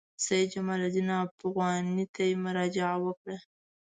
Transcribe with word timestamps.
سید 0.25 0.47
جمال 0.53 0.81
الدین 0.87 1.09
افغاني 1.23 2.05
ته 2.13 2.23
مراجعه 2.43 2.95
وکړه. 3.05 3.37